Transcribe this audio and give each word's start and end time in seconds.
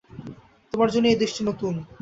তোমার 0.73 0.89
জন্য 0.93 1.05
এই 1.07 1.19
দেশটি 1.21 1.41
নতুন। 1.43 1.73